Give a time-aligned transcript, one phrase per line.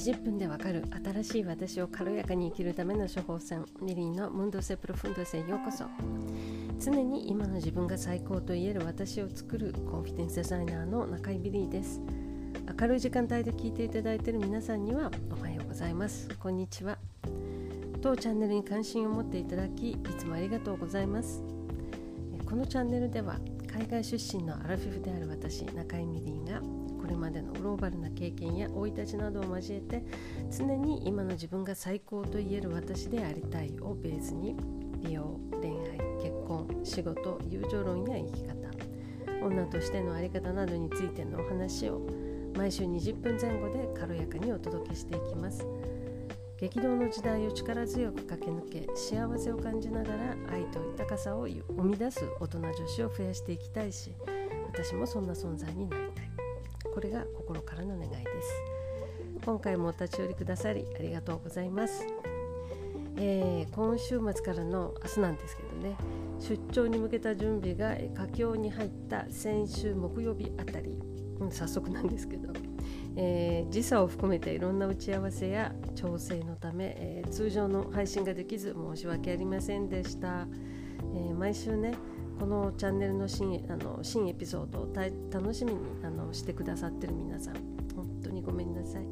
[0.00, 3.66] 20分でわかる新しい私を軽やかに生きるための処方箋。
[3.82, 5.84] リリーのムンドセプロフンドセへようこそ。
[6.78, 12.00] 常に今の自分が最高と言える私を作るコンフィデンスデザイナーの中井リリーです。
[12.80, 16.30] 明るい時間帯で聞いていただいている皆さんにはおはようございます。
[16.38, 16.96] こんにちは。
[18.00, 21.42] 当チャンネルに関心を持っていただきいつもありがとうございます。
[22.46, 23.38] このチャンネルでは
[23.70, 26.62] 海外出身のアラフィフである私中井リリーが
[27.10, 30.02] れまでのグローバルな経験や生い立ちなどを交えて
[30.50, 34.56] 常に今の自分が最高と言える私でありたいをベースに
[35.02, 38.54] 美容恋愛結婚仕事友情論や生き方
[39.42, 42.00] 女としての在り方などについてのお話を
[42.56, 45.66] 毎週20分前後で軽やかにお届けしていきます。
[46.60, 54.14] 激動の時代を力強く駆け抜け幸せを感じながら愛と豊かさを生み出す大人女子を増やしていきたいし
[54.66, 56.09] 私もそんな存在になりたい。
[57.00, 58.22] これが心からの願いです。
[59.42, 62.04] 今回もお立ち寄りくださりありがとうございます、
[63.16, 65.96] えー、今週末からの明日なんですけどね。
[66.40, 70.90] 出張に向けた準備が佳境に入った先週木曜日あたり、
[71.38, 72.52] うん、早速なんですけど、
[73.16, 80.46] えー、時差を含めていろんな打ち合わせや調整のため、えー、通常の配信ができず申し訳ありませんでした、
[81.14, 81.94] え毎週ね
[82.40, 84.88] このチャンネルの新あの新エピソードを
[85.30, 87.54] 楽しみにあのしてくださってる皆さん
[87.94, 89.02] 本当にごめんなさい、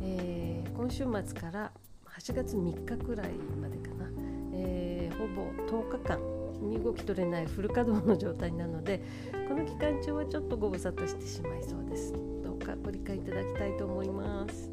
[0.00, 1.72] えー、今週末から
[2.16, 4.08] 8月3日くらいまでかな、
[4.52, 6.20] えー、ほぼ10日間
[6.60, 9.02] 身動き取れないフル稼働の状態なので
[9.48, 12.12] この期間中はちょっとご無沙汰してしまいそうです。
[12.44, 14.70] どうかご理解いただきたいと思います。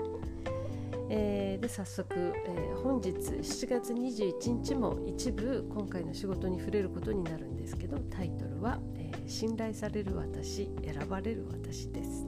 [1.10, 12.28] えー、で早速、えー、本日7月21日も一部今回の仕事に触れることになるんですけどタイトルは、えー、信頼される私選ばれる私」です、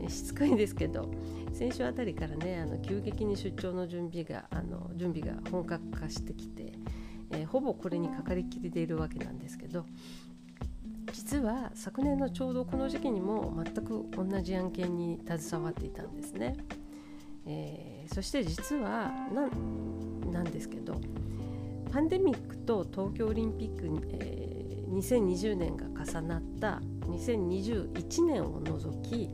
[0.00, 1.08] え、しつこいんですけど
[1.52, 6.72] 先週あたりからねあの急激に出張の準備があの準備が本格化してきて、
[7.30, 9.86] えほぼこれにかかりきりでいるわけなんですけど
[11.12, 16.56] 実は昨年のちょうどこの時期にも全く同じ案件に携わっていたんですね。
[17.46, 19.10] えー、そして実は
[20.30, 21.00] なんですけど
[21.90, 23.86] パンデミックと東京オリンピック、
[24.20, 29.30] えー、2020年が重なった2021年を除き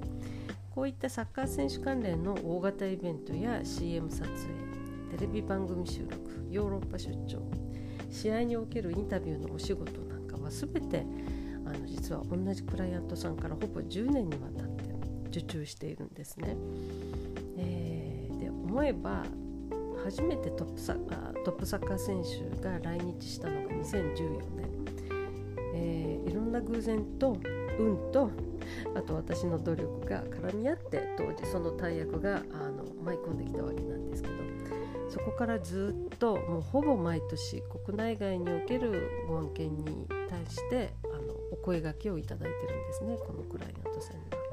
[0.71, 7.43] こういったサッカー選手関連の大型イベントや CM 撮影テレビ番組収録ヨーロッパ出張
[8.11, 11.05] 試合におけるインタビューのお仕事なんかは全て
[11.67, 14.95] あの実は同じクライアントさんからほぼ10年にわたって
[15.29, 16.57] 受注しているんですね。
[17.57, 19.25] えー、で思えば
[20.05, 24.69] 初めてトップサトップサッカー選手が来日したのが2014年、
[25.75, 27.39] えー、いろんな偶然と
[27.79, 28.31] 運と
[28.95, 34.35] あと私の努力が絡み合って当時その大役があの舞い込んできたわけなんですけど
[35.09, 44.45] そこからずっともうほぼ毎年国内外におけるご案件に対してあのお声がけをいただいてるんですねこのクライアントさんには。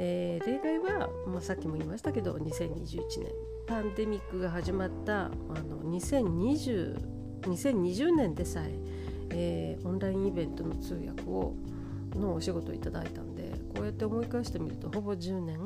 [0.00, 3.32] えー、例外は、まあ、さっきも言いましたけど2021年
[3.68, 6.96] パンデミックが始まったあの2020
[7.42, 8.72] 2020年でさえ
[9.30, 11.54] えー、オンラインイベントの通訳を
[12.16, 15.58] のお仕事をいただいたんでこうやって思い返してみるとほぼ10年、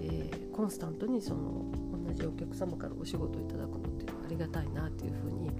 [0.00, 1.66] えー、コンスタントにその
[2.06, 5.50] 同じお客様からお仕事をいただくのっていうのはありがたいなっていうふうに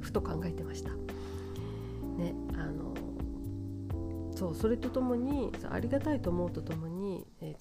[0.00, 0.90] ふと考えてました。
[2.16, 2.94] ねあの
[4.34, 6.95] そうそれとともにありがたいと思うとともに、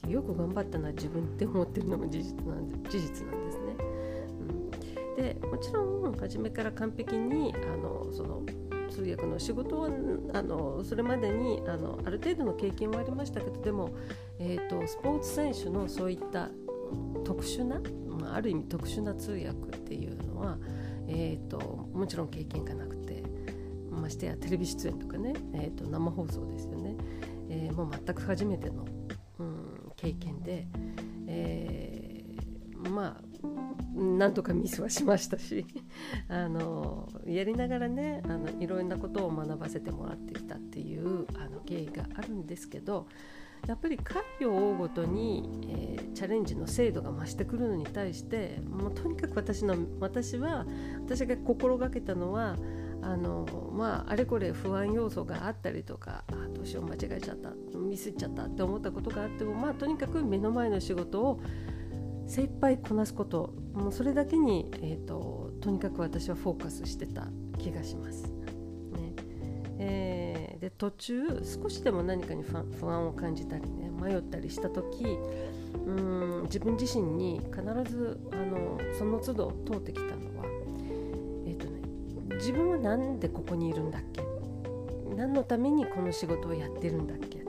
[0.03, 3.75] えー、よく頑張ったな自分って思ってるのも事実なんで事実なんですね。
[4.39, 8.43] うん、でもちろん初めから完璧にあのその
[8.89, 9.89] 通訳の仕事は
[10.33, 13.89] あのそれまでにあのある程度の経験はありましたけどでも、
[14.39, 16.49] えーと、スポーツ選手のそういった
[17.25, 20.57] 特殊な、まあ、ある意味特殊な通訳っていうのは、
[21.07, 21.57] えーと
[21.93, 22.95] もちろん経験がなくて
[24.05, 26.95] ましてやテレビ出演とかね、えー、と生放送ですよね、
[27.49, 28.85] えー、もう全く初めての、
[34.17, 35.65] なんとかミスはしましたし
[36.27, 43.07] あのやりながらねあのいろんなことを学ばせてもらってきたっていうあの経緯があるんですけど
[43.67, 50.65] やっぱり回を追うごとに、えー、チャレンジの精度が増してくるのに対してもうとにかく私の私は
[51.03, 52.57] 私が心がけたのは
[53.01, 61.39] あのまああれこれ不安要素があったりとかあどうしよう間違えちゃったミスっちゃったって思ったことがあってもまあとにかく目の前の仕事を
[62.27, 67.27] 精一杯こなすこともうそれだけに、えーと、とにかく私はフォーカスしてた
[67.57, 68.23] 気がします。
[68.23, 69.13] ね。
[69.77, 75.05] えー、で途中少しでも何かに不安を感じたりね迷ったりした時
[75.85, 77.61] うん自分自身に必
[77.91, 80.45] ずあのその都度通ってきたのは、
[81.45, 81.81] えーとね、
[82.37, 84.23] 自分は何でここにいるんだっけ？
[85.15, 87.43] 何のためにこの仕事をやってるんだっけ？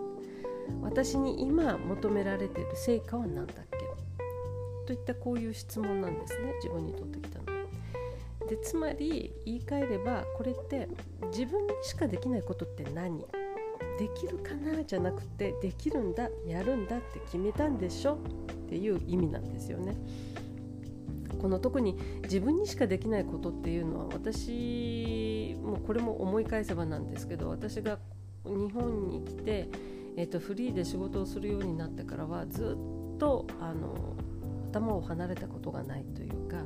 [0.82, 3.75] 私に今求められてる成果は何だっけ？
[4.86, 7.44] といったこういう質問なんですね自分にとってきたの。
[8.48, 10.88] でつまり言い換えればこれって
[11.32, 13.18] 自分にしかできないことって何？
[13.98, 14.84] できるかな？
[14.84, 18.14] じゃなくてできるんだやるんだって決めたんでしょ？
[18.14, 18.18] っ
[18.68, 19.96] ていう意味なんですよね。
[21.40, 27.98] この特に自分にしかできないことっていうのは私もこれも思い返せばなんですけど私が
[28.44, 29.68] 日本に来て、
[30.16, 32.76] えーと、フリーで仕事をするようになってからはず
[33.14, 34.16] っとあの
[34.76, 36.56] 頭を離れたことがないというか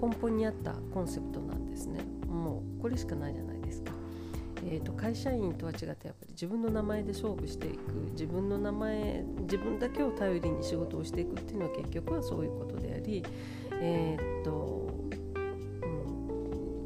[0.00, 3.92] 根本にあったコンセプトなんですねもうこれしかないじゃないですか。
[4.66, 13.22] えーと、会社員とは違ってやっぱり自分の名前で勝負していく自分の名前自分だけを頼りに仕事をしていくっていうのは結局はそういうことであり、
[13.72, 14.94] えー、っと
[15.82, 15.86] う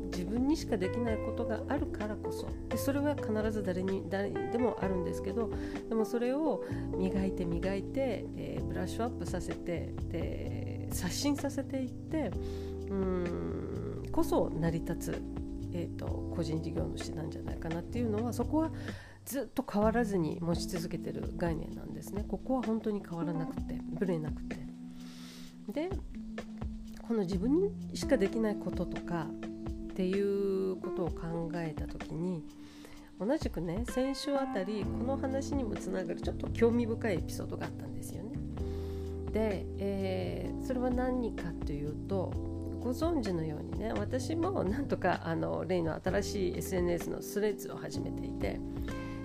[0.06, 5.48] ん、自分にしかできないことがあるからこそでそれは必ず誰に誰でもあるんですけど
[5.88, 6.64] でもそれを
[6.96, 12.30] 磨いて磨いて、えー、ブラッシュアップさせてで刷新させていって
[12.90, 15.22] うんこそ成り立つ、
[15.72, 18.70] えーと、個人事業主なんじゃないかなっていうのはそこは
[19.24, 22.24] ずっと変わらずに持ち続けてる概念なんですね。
[22.26, 24.56] ここは本当に変わらなくてぶれなくて。
[25.68, 25.90] で
[27.06, 29.26] この自分にしかできないこととか
[29.92, 32.44] っていうことを考えた時に
[33.18, 38.37] 同じくね先週あたりこの話にもつながるちょっと興味深いエピソードがあったんですよね。
[39.32, 42.32] で、えー、それは何かというと
[42.80, 48.60] ご存知のようにね私もなんとかあの例の新しい SNS のスレッズを始めていて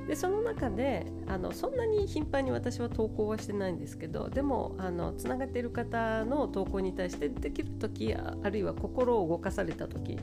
[0.08, 10.18] でその中であのそんなに頻繁に私は投稿はしてないんですけどでもあのつながっている方の投稿に対してできる時あるいは心を動かされた時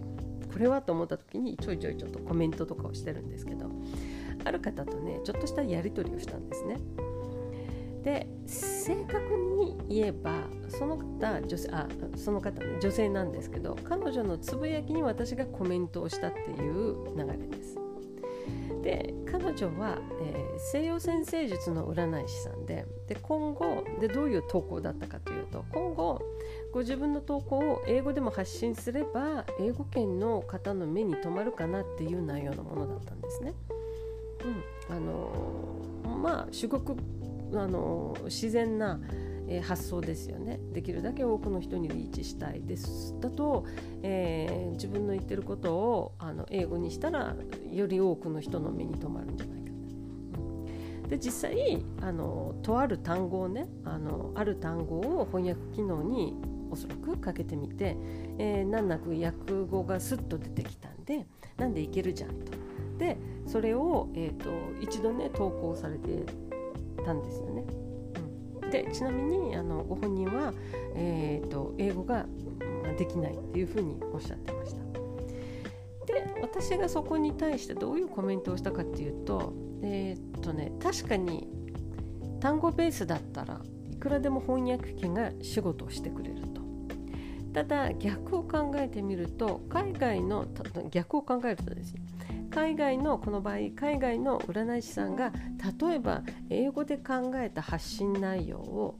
[0.52, 3.70] これはと思った時にちょいちょいちょっとコメントとかをしてるんですけど
[4.44, 6.76] ある方とねちょっとしたやり取りをしたんですね。
[8.02, 9.18] で正確
[9.58, 11.86] に言えばその方女性あ
[12.16, 17.80] その方ね女性なんですけど彼女のつぶやきに私がコメントをしたっていう流れです。
[18.82, 26.22] で彼女は、えー、西洋先生術の占い師さんでで今後でどういう投稿だったかというと今後
[26.72, 33.54] ご自分の投稿を英語でも発信すれば英語圏の方の目に留まるかなっていう内容のものだったんですね。
[34.88, 36.96] うん、あのまあ至極
[37.54, 39.00] あの自然な、
[39.62, 40.60] 発想ですよね。
[40.72, 43.16] できるだけ多くの人にリーチしたいです。
[43.20, 43.64] だと、
[44.02, 47.34] えー、自分の言ってることをあの英語にしたら
[47.72, 49.70] より多くの人の目に留まるんじゃないか
[51.02, 51.08] な。
[51.08, 56.36] で実際あのとある単語をねあのある単語を翻訳機能に
[56.70, 57.96] おそらくかけてみて、
[58.38, 61.26] えー、難なく訳語がスッと出てきたんで
[61.56, 62.52] なんでいけるじゃんと。
[62.98, 63.16] で
[63.46, 64.50] それを、えーと
[64.80, 66.24] 一度ね投稿されて
[67.04, 67.64] たんですよね。
[68.62, 70.52] うん、でちなみにあのご本人は、
[70.94, 72.26] えーと、英語が
[72.98, 74.80] できないっていうふうにおっしゃってました。
[76.06, 79.52] で私がそこに対してどういうコメントをしたかっていうと
[79.82, 81.48] えー、っとね確かに
[82.40, 86.60] 単語ベースだったらいくらでも翻訳機が仕事をしてくれると。
[87.52, 90.46] ただ逆を考えてみると海外の
[90.90, 92.00] 逆を考えるとですよ
[92.50, 95.32] 海外のこの場合海外の占い師さんが
[95.80, 98.98] 例えば英語で考えた発信内容を、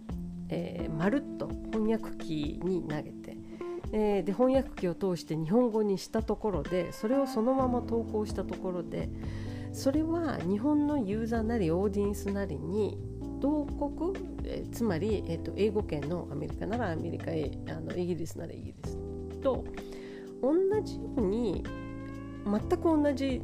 [0.49, 3.37] えー、まるっと翻訳機に投げて、
[3.93, 9.11] えー、で翻訳機を通して日本語にしたところでそれをそのまま投稿したところで
[9.73, 12.99] それは日本のユーザーなりオーディエンスなりに
[13.41, 14.13] 同国、
[14.45, 18.97] えー、つまり、えーと、英語圏のアメリカならアメリカあのイギリスならイギリス
[19.41, 19.65] と
[20.43, 20.53] 同
[20.83, 21.65] じように
[22.51, 23.43] 全く同じ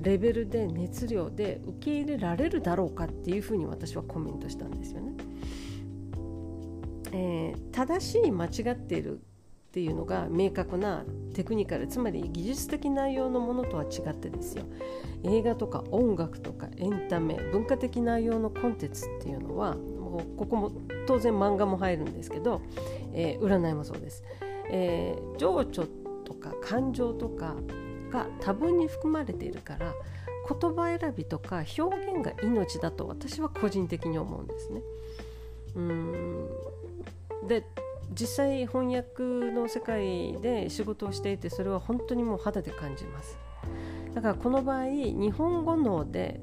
[0.00, 5.12] レベルで熱量で受け入れられるだろうかっていうふうに私はコメントしたんですよね。
[7.12, 9.20] えー、正しい間違っているっ
[9.74, 14.64] ていうのが明確なテクニカルつまり技術的内容のものとは違ってですよ
[15.22, 20.72] 映画とか音楽とかエンタメ文化的内容のコンテンツっていうのはもうここも
[21.06, 22.60] 当然漫画も入るんですけど、
[23.12, 24.22] えー、占いもそうです、
[24.70, 25.86] えー、情緒
[26.24, 27.56] とか感情とか
[28.14, 29.92] が多分に含まれているから
[30.48, 34.80] 言葉選びとか表現が命だと私は個人的に思うんですね。
[35.76, 36.48] うん
[37.48, 37.66] で
[38.12, 43.36] 実際翻訳の世界で仕事をしていてそれは本当にもう肌で感じます。
[44.14, 46.40] だからこの場合日本語脳で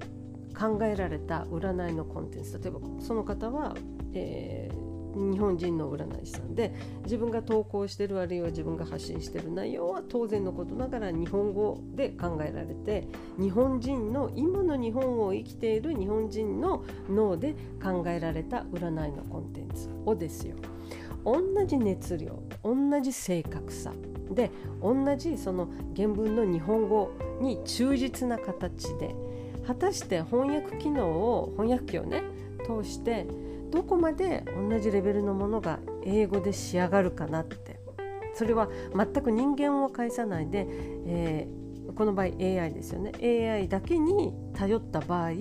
[0.59, 3.75] 考えられた占いのコンテンツ例えばその方は、
[4.13, 4.80] えー、
[5.15, 13.07] 日本人の占い師さんで自分が投稿してるあるいは自分が発信してる内容は当然のことながら日本語で考えられて
[13.39, 20.55] 日本人の今の日本を生きている日本人の脳で考えられた占いのコンテンツをですよ。
[21.23, 23.93] 同じ熱量同じ正確さ
[24.31, 24.49] で
[24.81, 29.13] 同じその原文の日本語に忠実な形で
[29.67, 32.23] 果たして翻訳機能を翻訳機をね
[32.65, 33.27] 通して
[33.71, 37.79] どこまで同じレベルのものが英語で仕上がるかなって
[38.33, 40.67] それは全く人間を介さないで、
[41.07, 45.31] えー、この場合 AI ですよね AI だけに頼った場合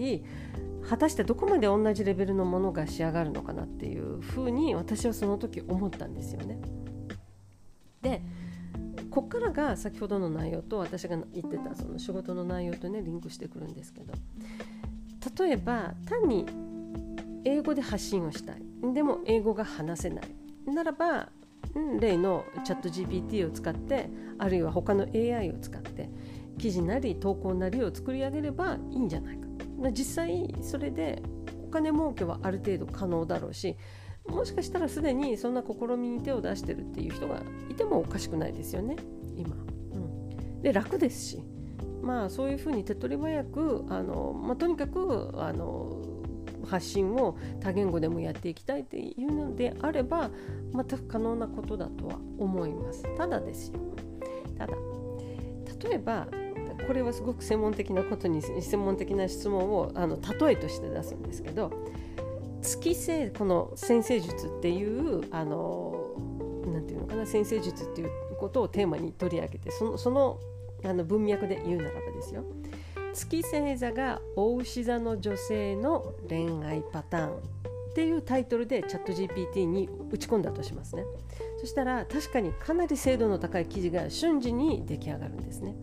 [0.88, 6.58] 果たしてどこまで同じレベルのものが仕上がるのかなっていうふうに私はその時思ったんですよね。
[8.02, 8.22] で
[9.10, 14.14] こっからが先ほどの内容と私が言ってたその仕事の内容とねリンクしてくるんですけど
[15.44, 16.46] 例えば単に
[17.44, 18.62] 英語で発信をしたい。
[18.94, 20.25] でも英語が話せない。
[20.66, 21.30] ならば
[22.00, 26.11] 例のチャット GPT を使ってあるいは他の AI を使って
[26.59, 29.47] 記事なり投稿なりを作り上げればいいんじゃないか。
[29.92, 31.23] 実際それで
[31.64, 33.76] お金儲けはある程度可能だろうし
[34.26, 38.97] もしかしたらすでにそんな試みに手を出してるっていう人がいてもおかしくないですよね。
[39.37, 39.56] 今。
[39.92, 41.42] うん、で楽ですし。
[42.02, 46.00] まあそういうふうに手っ取り早くあの、まあ、とにかくあの
[46.70, 50.30] 発信を多言語でもやっていきたいっていうのであれば
[50.72, 53.04] 全く可能なことだとは思います。
[53.16, 53.80] ただですよ
[54.56, 54.74] ただ
[55.88, 56.28] 例えば
[56.86, 61.72] これはすごく専門的なことに専門的な質問をあの例えとして出すんですけど
[62.62, 66.14] 月星この先生術っていうあの
[66.66, 70.38] なんていうのかな先生術っていうことをテーマに取り上げてそのその
[70.84, 72.44] あの文脈で言うならばですよ
[73.14, 81.04] 月星座が大牛座の女性の恋愛パターンっていうタイトルでチャット GPT に打ち込んだとしますね。
[81.60, 85.74] そしたら確かにかなり精度の高い記事が瞬時に出来上がるんですね。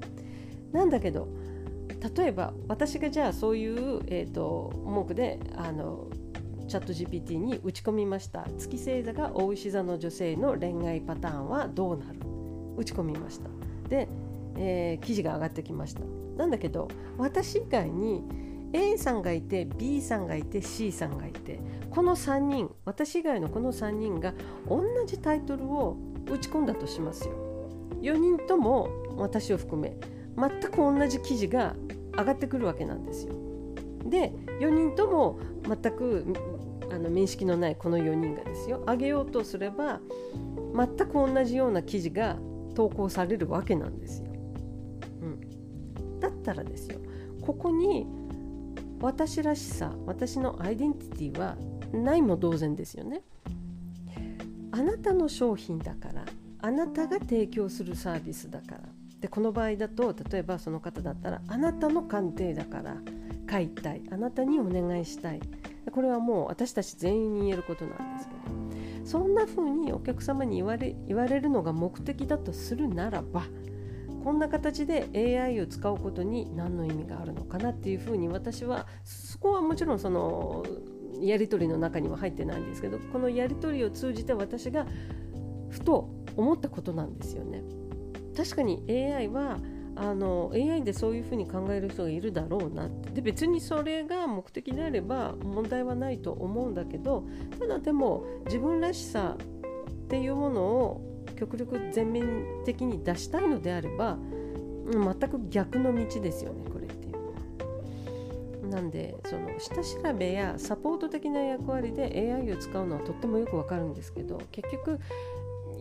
[0.72, 1.28] なんだけど
[2.16, 6.08] 例えば私がじゃあそういう、えーと、文句であの
[6.68, 8.48] チャット GPT に打ち込みました。
[8.58, 12.20] 月星座が大牛座の女性の恋愛パターンはどうなる？
[12.78, 13.50] 打ち込みました。
[13.90, 14.08] で、
[14.58, 16.02] えー、記事が上がってきました
[16.38, 16.88] なんだけど
[17.18, 18.24] 私以外に
[18.74, 21.60] A さんがいて B さんがいて C さんがいて
[21.90, 24.34] この3人私以外のこの3人が
[24.68, 25.98] 同じタイトルを
[26.30, 27.34] 打ち込んだとしますよ
[28.02, 29.98] 4人とも私を含め
[30.38, 31.76] 全く同じ記事が
[32.16, 33.34] 上がってくるわけなんですよ。
[34.06, 36.26] で4人とも全く
[36.92, 40.00] あの面識のないこの4人がですよ上げようとすれば
[40.74, 42.38] 全く同じような記事が
[42.76, 44.27] 投稿されるわけなんですよ。
[46.52, 47.00] ったらですよ。
[47.42, 48.08] ここに
[49.02, 51.58] 私らしさ私のアイデンティティは
[51.94, 53.22] ないも同然ですよね。
[54.72, 56.26] あなたの商品だから
[56.62, 58.82] あなたが提供するサービスだから。
[59.20, 62.98] でこの場合だと例えばその方だったらあなたの鑑定だから
[63.46, 64.04] 買いたい。
[64.12, 65.42] あなたにお願いしたい。
[65.92, 68.40] これはもう私たち全員に言えることなんですけど。
[69.06, 73.44] そんな風にお客様に言われ言われるのが目的だとするならば
[74.28, 80.66] こんな形で AI を使うことに何の意味があるのかなっていうふうに私はそこはもちろんその
[81.22, 84.86] やり取りの中には入ってないんですけどこのやり取りを通じて私が
[85.70, 87.64] ふと思ったことなんですよね。
[88.36, 89.60] 確かに AI は
[89.96, 97.26] あの AI でそういうふうに考える人がいるだろうなってで別にそれが目的であれば問題はないと思うんだけど
[97.58, 104.18] ただでも自分らしさっていうものを極力全面的に出したいのであれば
[104.92, 107.20] 全く逆の道ですよねこれっていうの
[108.70, 108.76] は。
[108.76, 115.00] なんでその下調べやサポート的な役割で AI を使うのはとってもよくわかるんですけど結局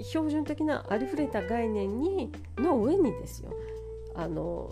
[0.02, 3.52] 標準的なありふれた概念にの上にですよ
[4.14, 4.70] あの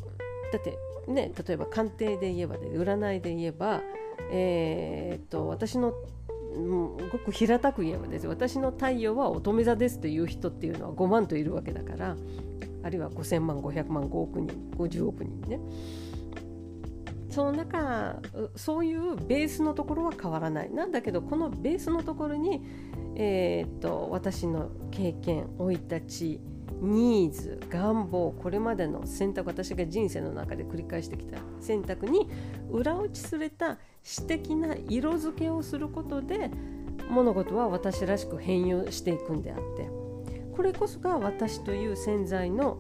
[0.53, 3.83] だってね例えば鑑定で言えばで占いで言えば、
[4.31, 5.95] えー、っと私の
[6.55, 12.17] ごく平たく言えばです私の太陽は乙女座ですという人っていうのは5万といるわけだから
[12.83, 15.59] あるいは5000万500万5億人50億人ね。
[17.31, 18.21] その中
[18.55, 20.71] そういうベースのところは変わらない。
[20.71, 22.63] なんだけどこのベースのところに
[23.17, 26.41] えー、っと私の経験生い立ち
[26.81, 32.29] ニーズ願望これまでの選択私が人生の中で繰り返してきた選択に
[32.75, 36.51] 裏打ちされた詩的な色付けをすることで
[37.09, 39.89] 物事は私らしく変容していくんであって
[40.55, 42.79] これこそが私という潜在の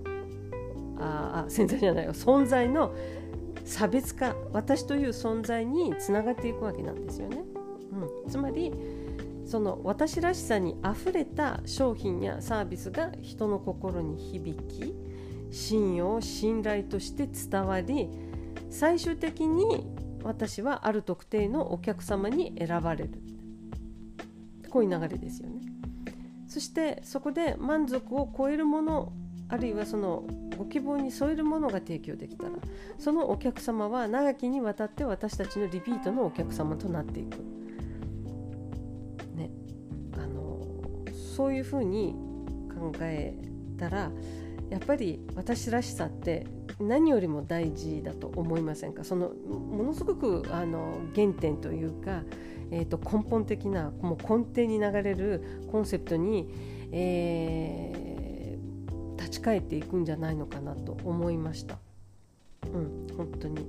[0.98, 2.94] あ潜在じゃないよ存在の
[3.64, 7.42] 差別化私という存在につながっていくわけなんですよね。
[7.92, 8.72] うん、つまり
[9.46, 14.94] その私らしさにあふれた商品やサービスが人の心に響き
[15.50, 18.08] 信用信頼として伝わり
[18.74, 19.86] 最終的に
[20.24, 23.22] 私はある特定のお客様に選ばれる。
[24.68, 25.60] こういう流れですよね。
[26.48, 29.12] そしてそこで満足を超えるもの
[29.48, 30.24] あるいはその
[30.58, 32.50] ご希望に添えるものが提供できたら
[32.98, 37.36] そのお客様は長きにわたって私たちのリピートのお客様となっていく。
[39.36, 39.50] ね、
[40.14, 40.60] あの
[41.36, 42.16] そういうふうに
[42.74, 43.38] 考え
[43.78, 44.10] たら
[44.68, 46.46] やっぱり私らしさって
[46.80, 49.04] 何よりも大事だと思いませんか？
[49.04, 52.22] そのものすごくあの原点というか、
[52.70, 56.48] えーと、根本的なもう根底に流れるコンセプトに、
[56.92, 61.78] えー、立ち返っていくんじゃないのかなと思いました。
[62.72, 63.66] うん、本当に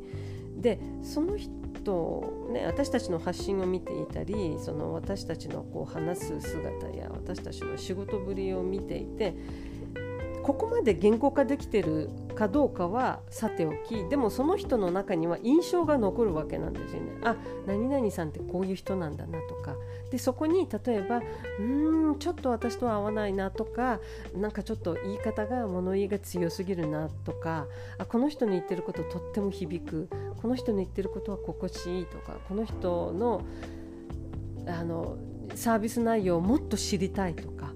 [0.57, 9.35] でその人、ね、私たちの発信を見ていたりその私たちのこう話す姿や私たちの仕事ぶりを見ていて
[10.45, 17.17] ここまで言語化できてるかどうかはさておきでもその人の中には印象が残るわけなんですよね。
[17.23, 17.35] あ
[17.65, 19.75] 何々さんってこういう人なんだなとか
[20.11, 21.23] でそこに例えば
[21.59, 21.63] 「う
[22.11, 23.99] んちょっと私とは合わないな」とか
[24.35, 27.65] なんかちょっと言い方が物言いが強すぎるなとか
[27.97, 30.09] あこの人の言ってることとっても響く
[30.39, 33.41] この人の言ってることは心地いいとかこの人の
[34.67, 35.17] あの
[35.55, 37.74] サービス内容をもっと知りたいとか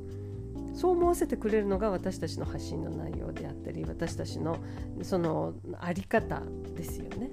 [0.79, 4.55] そう思わせてくれるのが私たちの発信の内容であったり私たちの
[5.01, 6.41] その在り方
[6.73, 7.29] ですよね。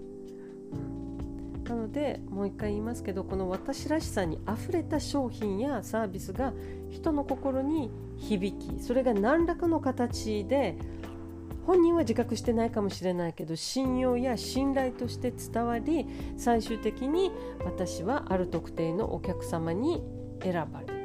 [1.63, 6.55] なのでもう一回言いますけどこの私らしさにあふれた商品やサービスが
[6.91, 10.77] 人の心に響きそれが何らかの形で
[11.67, 17.31] 本人は自覚してないかもしれないけど信用や信頼として伝わり最終的に
[17.65, 20.03] 私はある特定のお客様に
[20.43, 20.96] 選ばれる。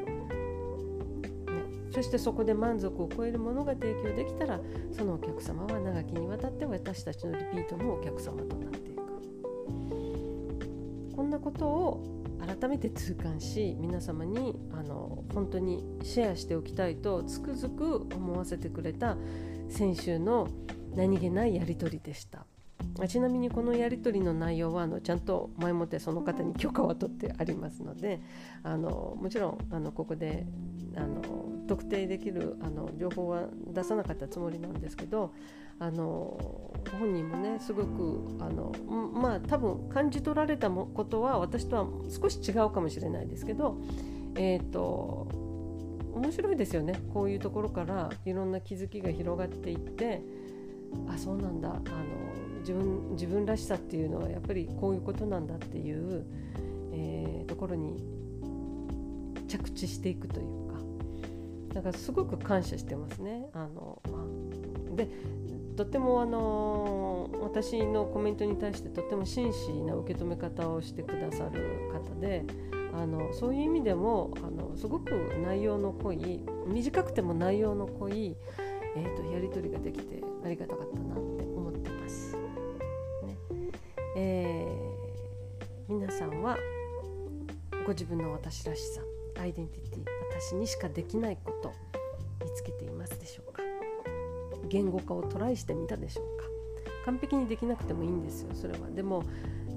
[1.91, 4.60] そしてそこで満足を超えるものが提供できたら
[4.91, 9.01] そのお客様は長きにわたって私たちのリピートのお客様となっていく
[11.15, 19.17] こんなことを改めて痛感し皆様にあの本当にシェアしておきたいとつくづく思わせてくれた
[19.69, 20.47] 先週の
[20.95, 22.45] 何気ないやり取りでした。
[23.08, 28.21] ちなみにこのやり取りの内容はあのちゃんと前もってその方に許可は取ってありますので
[28.63, 30.45] あのもちろんあのここで
[30.95, 31.21] あの
[31.67, 35.34] 特定できるあの情報は出さなかったつもりなんですけど
[35.80, 38.71] あの本人もねすごくあの
[39.13, 43.77] まあ多分感じ取られたことは私とは少し違うかもしれないですけど
[44.36, 45.27] えっ、ー、と
[46.13, 47.01] 面白いですよね。
[47.13, 50.21] こういうところからいろんな気づきが広がっていって
[51.08, 51.69] あそうなんだ。
[51.69, 51.80] あの
[52.60, 56.25] 自分自分らしさっていうのはやっぱりこういうことなんだっていう、
[56.93, 58.21] えー、ところに
[59.52, 60.80] 着地していくというか
[61.74, 63.46] だからすごく感謝してますね。
[63.54, 64.02] あの
[64.96, 65.10] で
[65.76, 72.44] とってもあの私のコメントに対してとっても真摯な受け止め方をしてくださる方で
[72.94, 75.12] あのそういう意味でもあのすごく
[75.44, 78.36] 内容の濃い短くても内容の濃い、
[78.96, 82.36] えーと、やり取りができてありがたかったなって思ってます。
[82.36, 83.38] ね
[84.18, 86.58] えー、皆さんは
[87.86, 89.02] ご自分の私らしさ
[89.41, 90.04] アイデンティティ
[90.39, 91.73] 私にしかできないこと
[92.45, 93.63] 見つけていますでしょうか？
[94.69, 96.45] 言語化をトライしてみたでしょうか？
[97.06, 98.89] 完璧にできなくてもいいんですよそれは。
[98.91, 99.23] でも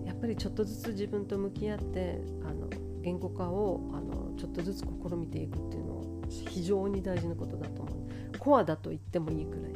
[0.04, 2.68] やっぱりちょっとずつ自分と向き合ってあの
[3.00, 8.38] 言語化をあのちょっとずつ試みていくっていうのは非常に大事なことだと思う。
[8.38, 9.72] コアだと言ってもいいくらい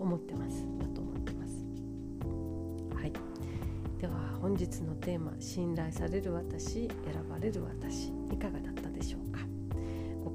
[0.00, 0.66] 思ってます。
[0.80, 1.64] だと思ってます。
[2.96, 3.12] はい。
[4.00, 6.88] では本日のテーマ「信頼される私選
[7.30, 8.71] ばれる私」いかがだ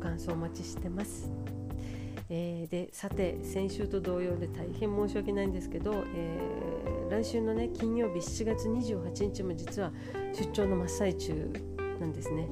[0.08, 1.30] 感想お待ちしてます、
[2.30, 9.91] えー、でさて先週と同様で大変申し訳ないんですけど、えー、来週のね金曜日7月28日も実は
[10.34, 11.52] 出張の真っ最中
[12.00, 12.48] なんですね。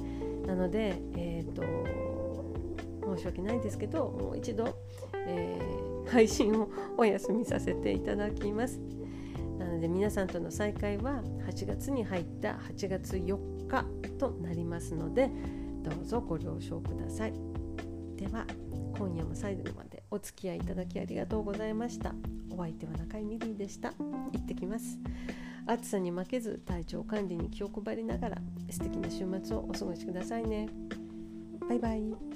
[0.46, 1.62] なのでえっ、ー、と
[3.16, 4.76] 申し訳ないんですけどもう一度、
[5.26, 8.78] えー、配信をお休みさせていただきます。
[9.58, 13.86] なので皆さんとの再会は8月に入った8月4日
[14.18, 15.30] となりますので
[15.82, 17.45] どうぞご了承ください。
[18.16, 18.46] では
[18.98, 22.14] 今夜も最後までお付き合いいただきありがとうございました。
[22.50, 23.92] お相手は中井ミリーでした。
[23.98, 24.98] 行ってきます。
[25.66, 28.38] 暑さに負けず体調管理に気を配りながら
[28.70, 30.68] 素敵な週末をお過ごしくださいね。
[31.68, 32.35] バイバイ。